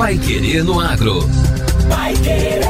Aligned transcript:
Pai 0.00 0.16
Querer 0.16 0.64
no 0.64 0.80
Agro. 0.80 1.20
Pai 1.86 2.14
Querer. 2.14 2.62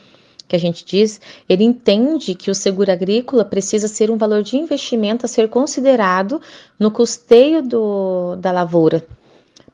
Que 0.48 0.56
a 0.56 0.58
gente 0.58 0.84
diz, 0.84 1.20
ele 1.48 1.62
entende 1.62 2.34
que 2.34 2.50
o 2.50 2.54
seguro 2.54 2.90
agrícola 2.90 3.44
precisa 3.44 3.86
ser 3.86 4.10
um 4.10 4.16
valor 4.16 4.42
de 4.42 4.56
investimento 4.56 5.24
a 5.24 5.28
ser 5.28 5.48
considerado 5.48 6.40
no 6.78 6.90
custeio 6.90 7.62
do, 7.62 8.34
da 8.36 8.50
lavoura, 8.50 9.06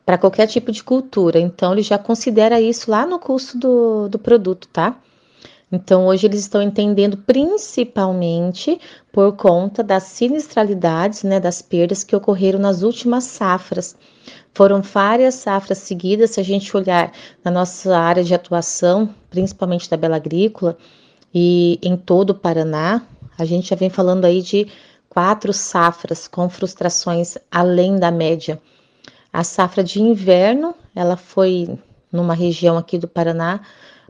para 0.05 0.17
qualquer 0.17 0.45
tipo 0.47 0.71
de 0.71 0.83
cultura. 0.83 1.39
Então, 1.39 1.73
ele 1.73 1.81
já 1.81 1.97
considera 1.97 2.61
isso 2.61 2.91
lá 2.91 3.05
no 3.05 3.17
custo 3.17 3.57
do, 3.57 4.09
do 4.09 4.19
produto, 4.19 4.67
tá? 4.67 4.95
Então, 5.71 6.07
hoje 6.07 6.25
eles 6.25 6.39
estão 6.39 6.61
entendendo 6.61 7.17
principalmente 7.17 8.79
por 9.11 9.35
conta 9.35 9.83
das 9.83 10.03
sinistralidades, 10.03 11.23
né, 11.23 11.39
das 11.39 11.61
perdas 11.61 12.03
que 12.03 12.15
ocorreram 12.15 12.57
nas 12.57 12.83
últimas 12.83 13.25
safras. 13.25 13.95
Foram 14.53 14.81
várias 14.81 15.35
safras 15.35 15.79
seguidas, 15.79 16.31
se 16.31 16.39
a 16.39 16.43
gente 16.43 16.75
olhar 16.75 17.11
na 17.43 17.51
nossa 17.51 17.97
área 17.97 18.23
de 18.23 18.33
atuação, 18.33 19.13
principalmente 19.29 19.89
da 19.89 19.97
Bela 19.97 20.15
Agrícola 20.15 20.77
e 21.33 21.77
em 21.83 21.97
todo 21.97 22.31
o 22.31 22.35
Paraná, 22.35 23.05
a 23.37 23.43
gente 23.43 23.69
já 23.69 23.75
vem 23.75 23.89
falando 23.89 24.25
aí 24.25 24.41
de 24.41 24.67
quatro 25.09 25.51
safras 25.51 26.27
com 26.27 26.49
frustrações 26.49 27.37
além 27.51 27.97
da 27.97 28.09
média. 28.09 28.59
A 29.31 29.43
safra 29.43 29.83
de 29.83 30.01
inverno, 30.01 30.73
ela 30.95 31.17
foi 31.17 31.77
numa 32.11 32.33
região 32.33 32.77
aqui 32.77 32.97
do 32.97 33.07
Paraná 33.07 33.61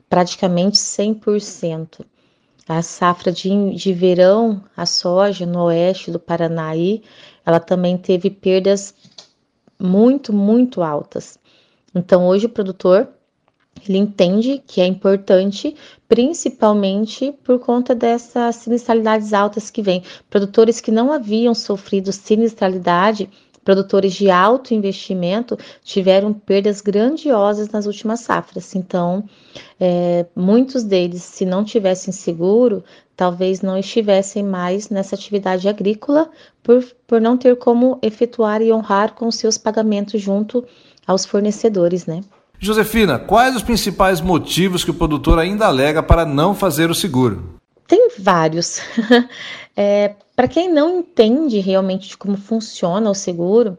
praticamente 0.09 0.77
100%. 0.77 2.05
A 2.67 2.81
safra 2.81 3.31
de, 3.31 3.73
de 3.75 3.93
verão, 3.93 4.63
a 4.75 4.85
soja 4.85 5.45
no 5.45 5.63
oeste 5.63 6.11
do 6.11 6.19
Paranaí, 6.19 7.01
ela 7.45 7.59
também 7.59 7.97
teve 7.97 8.29
perdas 8.29 8.93
muito, 9.79 10.33
muito 10.33 10.81
altas. 10.81 11.39
Então, 11.95 12.27
hoje 12.27 12.45
o 12.45 12.49
produtor 12.49 13.07
ele 13.87 13.97
entende 13.97 14.61
que 14.65 14.81
é 14.81 14.85
importante, 14.85 15.75
principalmente 16.07 17.31
por 17.43 17.59
conta 17.59 17.93
dessas 17.93 18.55
sinistralidades 18.57 19.33
altas 19.33 19.69
que 19.69 19.81
vêm. 19.81 20.03
Produtores 20.29 20.81
que 20.81 20.91
não 20.91 21.11
haviam 21.11 21.53
sofrido 21.53 22.11
sinistralidade 22.11 23.29
produtores 23.67 24.13
de 24.13 24.29
alto 24.29 24.73
investimento 24.73 25.59
tiveram 25.83 26.31
perdas 26.31 26.79
grandiosas 26.79 27.67
nas 27.67 27.85
últimas 27.85 28.21
safras. 28.21 28.73
Então, 28.73 29.25
é, 29.77 30.25
muitos 30.33 30.85
deles, 30.85 31.21
se 31.21 31.45
não 31.45 31.65
tivessem 31.65 32.13
seguro, 32.13 32.81
talvez 33.13 33.61
não 33.61 33.77
estivessem 33.77 34.41
mais 34.41 34.89
nessa 34.89 35.15
atividade 35.15 35.67
agrícola 35.67 36.29
por, 36.63 36.81
por 37.05 37.19
não 37.19 37.35
ter 37.35 37.57
como 37.57 37.99
efetuar 38.01 38.61
e 38.61 38.71
honrar 38.71 39.13
com 39.15 39.29
seus 39.29 39.57
pagamentos 39.57 40.21
junto 40.21 40.63
aos 41.05 41.25
fornecedores, 41.25 42.05
né? 42.05 42.21
Josefina, 42.57 43.19
quais 43.19 43.53
os 43.53 43.63
principais 43.63 44.21
motivos 44.21 44.85
que 44.85 44.91
o 44.91 44.93
produtor 44.93 45.39
ainda 45.39 45.67
alega 45.67 46.01
para 46.01 46.25
não 46.25 46.55
fazer 46.55 46.89
o 46.89 46.95
seguro? 46.95 47.59
Tem 47.85 48.11
vários. 48.17 48.79
é, 49.75 50.15
Para 50.37 50.47
quem 50.47 50.71
não 50.71 50.99
entende 50.99 51.57
realmente 51.57 52.09
de 52.09 52.15
como 52.15 52.37
funciona 52.37 53.09
o 53.09 53.15
seguro, 53.15 53.75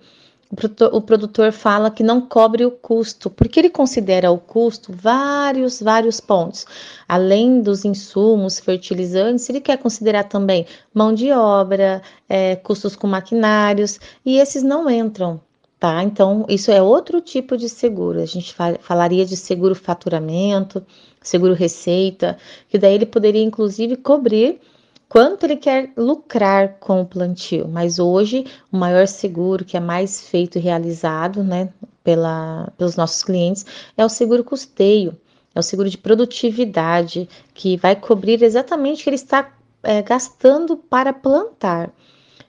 o 0.91 1.01
produtor 1.01 1.53
fala 1.53 1.89
que 1.89 2.03
não 2.03 2.21
cobre 2.21 2.65
o 2.65 2.71
custo, 2.73 3.31
porque 3.31 3.61
ele 3.61 3.71
considera 3.71 4.33
o 4.33 4.39
custo 4.39 4.93
vários, 4.93 5.81
vários 5.81 6.19
pontos. 6.19 6.67
Além 7.07 7.63
dos 7.63 7.85
insumos, 7.85 8.59
fertilizantes, 8.59 9.49
ele 9.49 9.61
quer 9.61 9.79
considerar 9.79 10.25
também 10.25 10.67
mão 10.93 11.15
de 11.15 11.31
obra, 11.31 12.03
é, 12.29 12.57
custos 12.57 12.97
com 12.97 13.07
maquinários, 13.07 14.01
e 14.27 14.39
esses 14.39 14.65
não 14.65 14.91
entram, 14.91 15.41
tá? 15.79 16.03
Então, 16.03 16.45
isso 16.49 16.73
é 16.73 16.83
outro 16.83 17.21
tipo 17.21 17.57
de 17.57 17.69
seguro. 17.69 18.19
A 18.19 18.27
gente 18.27 18.53
falaria 18.81 19.25
de 19.25 19.37
seguro 19.37 19.77
faturamento, 19.77 20.85
seguro 21.23 21.55
receita, 21.55 22.37
que 22.69 22.79
daí 22.79 22.97
ele 22.97 23.07
poderia 23.07 23.45
inclusive 23.45 23.95
cobrir 23.95 24.61
quanto 25.09 25.45
ele 25.45 25.57
quer 25.57 25.91
lucrar 25.97 26.79
com 26.79 27.01
o 27.01 27.07
plantio. 27.07 27.67
Mas 27.69 27.99
hoje 27.99 28.45
o 28.71 28.77
maior 28.77 29.07
seguro 29.07 29.65
que 29.65 29.77
é 29.77 29.81
mais 29.81 30.29
feito 30.29 30.59
e 30.59 30.61
realizado, 30.61 31.43
né, 31.43 31.71
pela, 32.05 32.73
pelos 32.77 32.97
nossos 32.97 33.23
clientes 33.23 33.65
é 33.97 34.05
o 34.05 34.09
seguro 34.09 34.45
custeio, 34.45 35.17
é 35.55 35.61
o 35.61 35.63
seguro 35.63 35.89
de 35.89 35.99
produtividade 35.99 37.29
que 37.55 37.77
vai 37.77 37.97
cobrir 37.97 38.43
exatamente 38.43 39.01
o 39.01 39.05
que 39.05 39.11
ele 39.11 39.17
está 39.17 39.51
é, 39.83 40.03
gastando 40.03 40.77
para 40.77 41.13
plantar. 41.13 41.91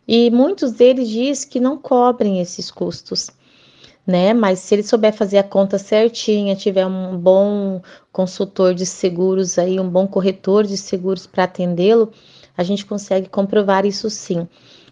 E 0.08 0.32
muitos 0.32 0.72
deles 0.72 1.08
diz 1.08 1.46
que 1.46 1.60
não 1.60 1.78
cobrem 1.78 2.42
esses 2.42 2.72
custos. 2.72 3.30
Né? 4.06 4.34
Mas 4.34 4.60
se 4.60 4.76
ele 4.76 4.84
souber 4.84 5.14
fazer 5.14 5.38
a 5.38 5.44
conta 5.44 5.78
certinha, 5.78 6.56
tiver 6.56 6.86
um 6.86 7.18
bom 7.18 7.82
consultor 8.12 8.74
de 8.74 8.86
seguros 8.86 9.58
aí, 9.60 9.80
um 9.80 9.90
bom 9.90 10.08
corretor 10.08 10.66
de 10.66 10.78
seguros 10.78 11.28
para 11.28 11.44
atendê-lo, 11.44 12.12
a 12.58 12.64
gente 12.64 12.86
consegue 12.86 13.30
comprovar 13.30 13.86
isso 13.86 14.10
sim. 14.10 14.48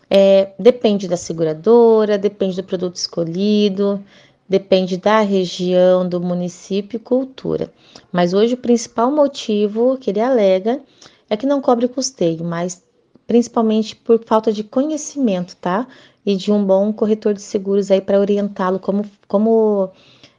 É, 0.10 0.54
depende 0.58 1.08
da 1.08 1.18
seguradora, 1.18 2.18
depende 2.18 2.56
do 2.56 2.64
produto 2.64 2.96
escolhido, 2.96 4.02
depende 4.48 4.98
da 4.98 5.20
região, 5.20 6.08
do 6.08 6.22
município 6.22 6.98
e 6.98 7.00
cultura. 7.00 7.72
Mas 8.12 8.34
hoje 8.34 8.54
o 8.54 8.58
principal 8.58 9.12
motivo 9.12 9.98
que 9.98 10.12
ele 10.12 10.22
alega 10.22 10.82
é 11.30 11.36
que 11.36 11.46
não 11.46 11.62
cobre 11.62 11.88
custeio, 11.88 12.44
mas 12.44 12.82
principalmente 13.28 13.96
por 13.96 14.24
falta 14.26 14.52
de 14.52 14.64
conhecimento, 14.64 15.56
tá? 15.58 15.86
E 16.26 16.36
de 16.36 16.52
um 16.52 16.64
bom 16.64 16.92
corretor 16.92 17.34
de 17.34 17.42
seguros 17.42 17.92
aí 17.92 18.02
para 18.02 18.20
orientá-lo 18.20 18.80
como, 18.80 19.06
como 19.28 19.92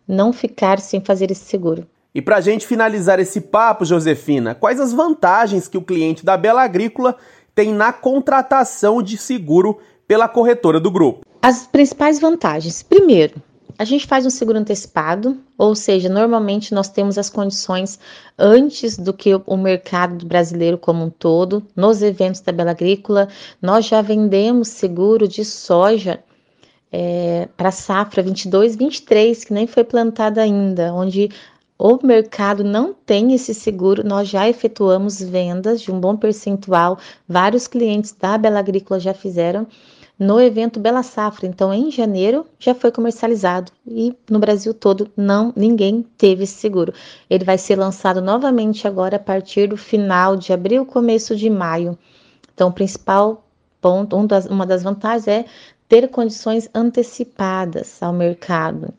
não 0.06 0.32
ficar 0.32 0.80
sem 0.80 1.00
fazer 1.00 1.30
esse 1.30 1.44
seguro. 1.44 1.86
E 2.14 2.22
para 2.22 2.36
a 2.36 2.40
gente 2.40 2.66
finalizar 2.66 3.20
esse 3.20 3.40
papo, 3.40 3.84
Josefina, 3.84 4.54
quais 4.54 4.80
as 4.80 4.92
vantagens 4.92 5.68
que 5.68 5.78
o 5.78 5.82
cliente 5.82 6.24
da 6.24 6.36
Bela 6.36 6.62
Agrícola 6.62 7.16
tem 7.54 7.72
na 7.72 7.92
contratação 7.92 9.02
de 9.02 9.16
seguro 9.18 9.78
pela 10.06 10.26
corretora 10.26 10.80
do 10.80 10.90
grupo? 10.90 11.24
As 11.42 11.66
principais 11.66 12.18
vantagens. 12.18 12.82
Primeiro, 12.82 13.34
a 13.78 13.84
gente 13.84 14.08
faz 14.08 14.26
um 14.26 14.30
seguro 14.30 14.58
antecipado, 14.58 15.38
ou 15.56 15.72
seja, 15.72 16.08
normalmente 16.08 16.74
nós 16.74 16.88
temos 16.88 17.16
as 17.16 17.30
condições 17.30 17.96
antes 18.36 18.98
do 18.98 19.14
que 19.14 19.32
o 19.46 19.56
mercado 19.56 20.26
brasileiro 20.26 20.76
como 20.76 21.04
um 21.04 21.10
todo. 21.10 21.64
Nos 21.76 22.02
eventos 22.02 22.40
da 22.40 22.50
Bela 22.50 22.72
Agrícola, 22.72 23.28
nós 23.62 23.86
já 23.86 24.02
vendemos 24.02 24.66
seguro 24.66 25.28
de 25.28 25.44
soja 25.44 26.18
é, 26.90 27.48
para 27.56 27.70
safra 27.70 28.20
22, 28.20 28.74
23, 28.74 29.44
que 29.44 29.52
nem 29.52 29.68
foi 29.68 29.84
plantada 29.84 30.42
ainda, 30.42 30.92
onde 30.92 31.30
o 31.78 32.04
mercado 32.04 32.64
não 32.64 32.92
tem 32.92 33.32
esse 33.32 33.54
seguro, 33.54 34.02
nós 34.04 34.28
já 34.28 34.48
efetuamos 34.48 35.22
vendas 35.22 35.80
de 35.80 35.92
um 35.92 36.00
bom 36.00 36.16
percentual, 36.16 36.98
vários 37.28 37.68
clientes 37.68 38.10
da 38.10 38.36
Bela 38.36 38.58
Agrícola 38.58 38.98
já 38.98 39.14
fizeram 39.14 39.68
no 40.18 40.40
evento 40.40 40.80
Bela 40.80 41.02
Safra. 41.02 41.46
Então, 41.46 41.72
em 41.72 41.90
janeiro 41.90 42.44
já 42.58 42.74
foi 42.74 42.90
comercializado 42.90 43.70
e 43.86 44.14
no 44.28 44.38
Brasil 44.38 44.74
todo 44.74 45.10
não 45.16 45.52
ninguém 45.54 46.04
teve 46.16 46.44
esse 46.44 46.54
seguro. 46.54 46.92
Ele 47.30 47.44
vai 47.44 47.56
ser 47.56 47.76
lançado 47.76 48.20
novamente 48.20 48.88
agora 48.88 49.16
a 49.16 49.20
partir 49.20 49.68
do 49.68 49.76
final 49.76 50.36
de 50.36 50.52
abril, 50.52 50.84
começo 50.84 51.36
de 51.36 51.48
maio. 51.48 51.96
Então, 52.52 52.68
o 52.68 52.72
principal 52.72 53.44
ponto, 53.80 54.16
um 54.16 54.26
das, 54.26 54.46
uma 54.46 54.66
das 54.66 54.82
vantagens 54.82 55.28
é 55.28 55.44
ter 55.88 56.08
condições 56.08 56.68
antecipadas 56.74 58.02
ao 58.02 58.12
mercado. 58.12 58.92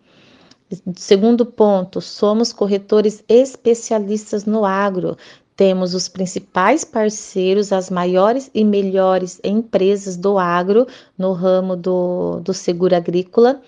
Segundo 0.96 1.46
ponto, 1.46 2.00
somos 2.00 2.54
corretores 2.54 3.24
especialistas 3.28 4.46
no 4.46 4.64
agro. 4.64 5.18
Temos 5.60 5.94
os 5.94 6.08
principais 6.08 6.86
parceiros, 6.86 7.74
as 7.74 7.90
maiores 7.90 8.50
e 8.54 8.64
melhores 8.64 9.42
empresas 9.44 10.16
do 10.16 10.40
agro 10.40 10.88
no 11.18 11.34
ramo 11.34 11.76
do, 11.76 12.40
do 12.40 12.54
seguro 12.54 12.96
agrícola 12.96 13.62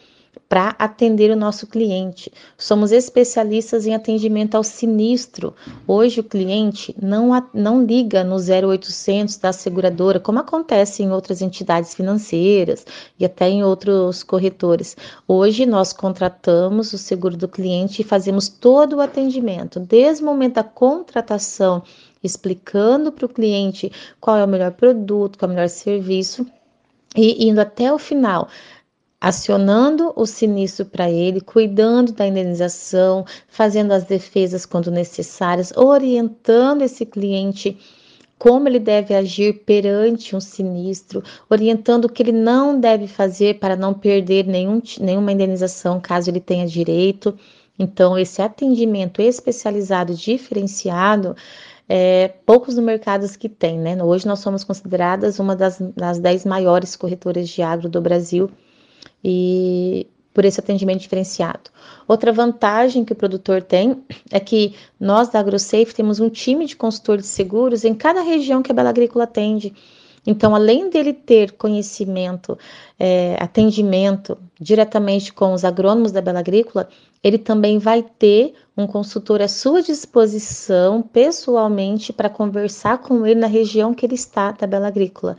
para 0.52 0.76
atender 0.78 1.32
o 1.32 1.36
nosso 1.36 1.66
cliente. 1.66 2.32
Somos 2.58 2.92
especialistas 2.92 3.86
em 3.86 3.96
atendimento 3.96 4.56
ao 4.56 4.64
sinistro. 4.64 5.54
Hoje 5.88 6.20
o 6.20 6.26
cliente 6.26 6.94
não, 7.02 7.32
não 7.54 7.86
liga 7.86 8.22
no 8.24 8.36
0800 8.36 9.38
da 9.38 9.54
seguradora, 9.54 10.20
como 10.20 10.40
acontece 10.40 11.04
em 11.04 11.12
outras 11.12 11.42
entidades 11.42 11.94
financeiras 11.94 12.86
e 13.18 13.24
até 13.24 13.50
em 13.50 13.64
outros 13.64 14.24
corretores. 14.24 14.98
Hoje 15.26 15.66
nós 15.66 15.94
contratamos 15.94 16.92
o 16.92 16.98
seguro 16.98 17.38
do 17.38 17.48
cliente 17.48 18.02
e 18.02 18.06
fazemos 18.06 18.50
todo 18.50 18.98
o 18.98 19.02
atendimento, 19.02 19.80
desde 19.80 20.22
o 20.22 20.26
momento 20.26 20.56
da 20.56 20.64
contratação, 20.64 21.82
explicando 22.22 23.12
para 23.12 23.26
o 23.26 23.30
cliente 23.30 23.92
qual 24.20 24.38
é 24.38 24.44
o 24.44 24.48
melhor 24.48 24.72
produto, 24.72 25.40
qual 25.40 25.50
é 25.50 25.54
o 25.54 25.56
melhor 25.56 25.70
serviço 25.70 26.46
e 27.16 27.48
indo 27.48 27.60
até 27.60 27.92
o 27.92 27.98
final 27.98 28.48
acionando 29.22 30.12
o 30.16 30.26
sinistro 30.26 30.84
para 30.84 31.08
ele, 31.08 31.40
cuidando 31.40 32.12
da 32.12 32.26
indenização, 32.26 33.24
fazendo 33.48 33.92
as 33.92 34.04
defesas 34.04 34.66
quando 34.66 34.90
necessárias, 34.90 35.72
orientando 35.78 36.82
esse 36.82 37.06
cliente 37.06 37.78
como 38.40 38.68
ele 38.68 38.80
deve 38.80 39.14
agir 39.14 39.64
perante 39.64 40.36
um 40.36 40.40
sinistro, 40.40 41.24
orientando 41.48 42.06
o 42.06 42.10
que 42.10 42.24
ele 42.24 42.32
não 42.32 42.80
deve 42.80 43.08
fazer 43.08 43.60
para 43.60 43.76
não 43.76 43.94
perder 43.94 44.48
nenhum, 44.48 44.82
nenhuma 45.00 45.32
indenização 45.32 46.00
caso 46.02 46.32
ele 46.32 46.40
tenha 46.40 46.66
direito. 46.66 47.38
Então, 47.78 48.18
esse 48.18 48.42
atendimento 48.42 49.22
especializado, 49.22 50.16
diferenciado, 50.16 51.36
é, 51.88 52.30
poucos 52.44 52.76
no 52.76 52.82
mercado 52.82 53.28
que 53.38 53.48
tem, 53.48 53.78
né? 53.78 54.04
Hoje 54.04 54.26
nós 54.26 54.40
somos 54.40 54.64
consideradas 54.64 55.38
uma 55.38 55.56
das, 55.56 55.78
das 55.96 56.18
dez 56.18 56.44
maiores 56.44 56.96
corretoras 56.96 57.48
de 57.48 57.62
agro 57.62 57.88
do 57.88 58.02
Brasil 58.02 58.50
e 59.24 60.08
por 60.34 60.46
esse 60.46 60.60
atendimento 60.60 61.02
diferenciado. 61.02 61.70
Outra 62.08 62.32
vantagem 62.32 63.04
que 63.04 63.14
o 63.14 63.16
produtor 63.16 63.62
tem 63.62 64.04
é 64.32 64.40
que 64.40 64.76
nós 65.00 65.30
da 65.30 65.40
AgroSafe 65.40 65.94
temos 65.94 66.20
um 66.20 66.30
time 66.30 66.66
de 66.66 66.76
consultor 66.76 67.18
de 67.18 67.28
seguros 67.28 67.84
em 67.84 67.94
cada 67.94 68.22
região 68.22 68.62
que 68.62 68.72
a 68.72 68.76
Bela 68.76 68.90
Agrícola 68.90 69.26
atende. 69.26 69.74
Então, 70.26 70.54
além 70.54 70.90
dele 70.90 71.14
ter 71.14 71.54
conhecimento, 71.54 72.58
é, 73.00 73.36
atendimento 73.40 74.38
diretamente 74.60 75.34
com 75.34 75.52
os 75.52 75.66
agrônomos 75.66 76.12
da 76.12 76.22
Bela 76.22 76.40
Agrícola, 76.40 76.88
ele 77.24 77.40
também 77.40 77.80
vai 77.80 78.04
ter 78.04 78.54
um 78.78 78.86
consultor 78.86 79.42
à 79.42 79.48
sua 79.48 79.82
disposição 79.82 81.02
pessoalmente 81.02 82.14
para 82.14 82.30
conversar 82.30 83.00
com 83.00 83.26
ele 83.26 83.40
na 83.40 83.48
região 83.48 83.94
que 83.94 84.06
ele 84.06 84.16
está 84.16 84.52
da 84.52 84.68
Bela 84.68 84.88
Agrícola. 84.88 85.38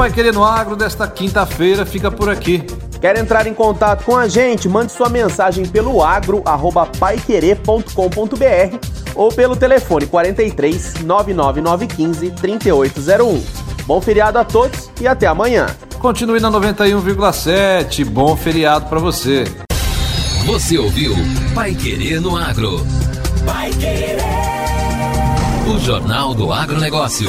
O 0.00 0.02
Pai 0.02 0.10
Querer 0.10 0.32
no 0.32 0.42
Agro 0.42 0.76
desta 0.76 1.06
quinta-feira 1.06 1.84
fica 1.84 2.10
por 2.10 2.30
aqui. 2.30 2.64
Quer 3.02 3.18
entrar 3.18 3.46
em 3.46 3.52
contato 3.52 4.02
com 4.02 4.16
a 4.16 4.26
gente? 4.26 4.66
Mande 4.66 4.92
sua 4.92 5.10
mensagem 5.10 5.66
pelo 5.66 6.02
agro@paiquerer.com.br 6.02 8.78
ou 9.14 9.30
pelo 9.30 9.54
telefone 9.54 10.06
43 10.06 11.04
99915 11.04 12.30
3801. 12.30 13.44
Bom 13.84 14.00
feriado 14.00 14.38
a 14.38 14.44
todos 14.44 14.88
e 14.98 15.06
até 15.06 15.26
amanhã. 15.26 15.66
Continue 15.98 16.40
na 16.40 16.50
91,7. 16.50 18.02
Bom 18.02 18.34
feriado 18.34 18.86
para 18.86 19.00
você. 19.00 19.44
Você 20.46 20.78
ouviu 20.78 21.14
Pai 21.54 21.74
Querer 21.74 22.22
no 22.22 22.38
Agro. 22.38 22.86
Pai 23.44 23.70
Querer. 23.72 24.16
O 25.68 25.78
Jornal 25.78 26.32
do 26.32 26.50
Agronegócio. 26.50 27.28